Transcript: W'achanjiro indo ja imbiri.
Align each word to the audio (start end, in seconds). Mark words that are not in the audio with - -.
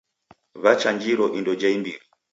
W'achanjiro 0.63 1.25
indo 1.37 1.53
ja 1.61 1.69
imbiri. 1.77 1.99